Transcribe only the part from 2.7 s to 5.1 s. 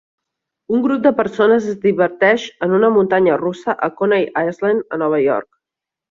una muntanya russa a Coney Island, a